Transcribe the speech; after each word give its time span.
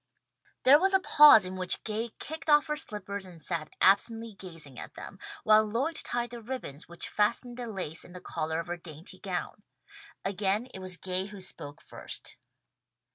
There 0.63 0.79
was 0.79 0.95
a 0.95 0.99
pause 0.99 1.45
in 1.45 1.57
which 1.57 1.83
Gay 1.83 2.09
kicked 2.17 2.49
off 2.49 2.65
her 2.65 2.75
slippers 2.75 3.23
and 3.23 3.39
sat 3.39 3.69
absently 3.81 4.33
gazing 4.33 4.79
at 4.79 4.95
them, 4.95 5.19
while 5.43 5.63
Lloyd 5.63 5.93
tied 5.95 6.31
the 6.31 6.41
ribbons 6.41 6.87
which 6.89 7.07
fastened 7.07 7.55
the 7.55 7.67
lace 7.67 8.03
in 8.03 8.13
the 8.13 8.19
collar 8.19 8.59
of 8.59 8.65
her 8.65 8.77
dainty 8.77 9.19
gown. 9.19 9.61
Again 10.25 10.65
it 10.73 10.79
was 10.79 10.97
Gay 10.97 11.27
who 11.27 11.39
spoke 11.39 11.81
first. 11.83 12.35